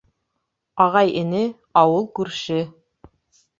[0.85, 1.43] Ағай-эне,
[1.83, 2.61] ауыл-күрше.